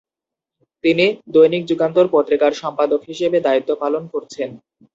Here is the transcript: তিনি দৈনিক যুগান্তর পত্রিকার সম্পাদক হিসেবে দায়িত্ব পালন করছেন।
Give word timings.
তিনি 0.83 1.05
দৈনিক 1.33 1.63
যুগান্তর 1.69 2.05
পত্রিকার 2.13 2.51
সম্পাদক 2.53 3.01
হিসেবে 3.09 3.37
দায়িত্ব 3.41 3.69
পালন 3.81 4.03
করছেন। 4.13 4.49